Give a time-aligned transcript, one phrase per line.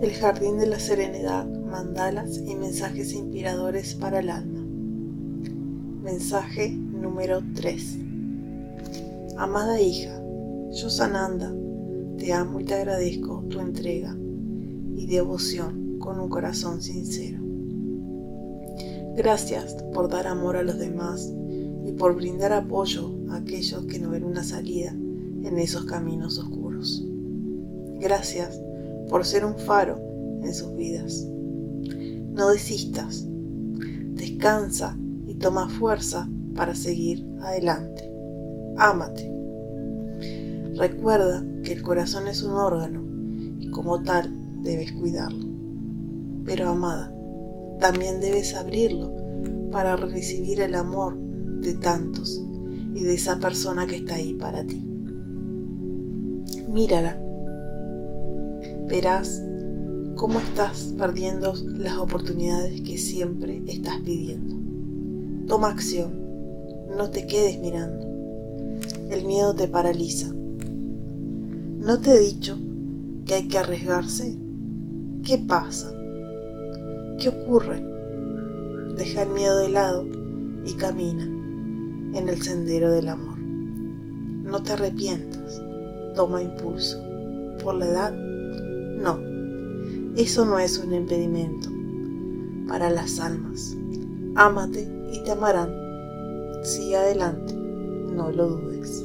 [0.00, 4.60] El Jardín de la Serenidad, mandalas y mensajes inspiradores para el alma.
[6.02, 7.98] Mensaje número 3.
[9.38, 10.20] Amada hija,
[10.70, 11.50] yo Sananda,
[12.18, 14.14] te amo y te agradezco tu entrega
[14.94, 17.40] y devoción con un corazón sincero.
[19.16, 21.32] Gracias por dar amor a los demás
[21.86, 27.02] y por brindar apoyo a aquellos que no ven una salida en esos caminos oscuros.
[27.98, 28.60] Gracias
[29.08, 29.98] por ser un faro
[30.42, 31.26] en sus vidas.
[32.32, 33.26] No desistas,
[34.14, 38.10] descansa y toma fuerza para seguir adelante.
[38.76, 39.32] Ámate.
[40.76, 43.02] Recuerda que el corazón es un órgano
[43.58, 44.30] y como tal
[44.62, 45.46] debes cuidarlo.
[46.44, 47.12] Pero amada,
[47.80, 49.12] también debes abrirlo
[49.70, 51.18] para recibir el amor
[51.60, 52.42] de tantos
[52.94, 54.82] y de esa persona que está ahí para ti.
[56.68, 57.18] Mírala
[58.88, 59.42] verás
[60.14, 64.54] cómo estás perdiendo las oportunidades que siempre estás pidiendo.
[65.46, 66.12] Toma acción,
[66.96, 68.06] no te quedes mirando.
[69.10, 70.32] El miedo te paraliza.
[70.32, 72.58] ¿No te he dicho
[73.24, 74.36] que hay que arriesgarse?
[75.22, 75.92] ¿Qué pasa?
[77.18, 77.82] ¿Qué ocurre?
[78.96, 80.06] Deja el miedo de lado
[80.64, 83.38] y camina en el sendero del amor.
[83.38, 85.62] No te arrepientas,
[86.14, 87.02] toma impulso.
[87.62, 88.25] Por la edad
[88.96, 89.18] no,
[90.16, 91.68] eso no es un impedimento
[92.68, 93.76] para las almas.
[94.34, 95.72] Ámate y te amarán.
[96.62, 99.04] Sigue adelante, no lo dudes.